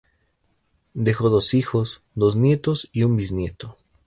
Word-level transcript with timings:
Dejó 0.95 1.29
dos 1.29 1.53
hijos, 1.53 2.01
dos 2.15 2.35
nietos 2.35 2.89
y 2.91 3.03
un 3.03 3.15
bisnieto. 3.17 3.77